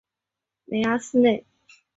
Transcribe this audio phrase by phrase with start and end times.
[0.65, 1.45] 梅阿斯内。